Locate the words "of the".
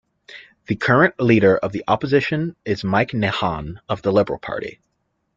1.59-1.83, 3.87-4.11